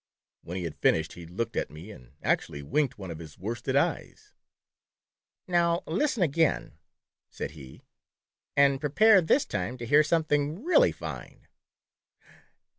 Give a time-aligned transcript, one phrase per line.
[0.41, 3.75] When he had finished, he looked at me, and actually winked one of his worsted
[3.75, 4.33] eyes!"
[5.47, 6.79] Now listen again,"
[7.29, 7.83] said he,
[8.57, 11.47] "and prepare this time to hear something really fine.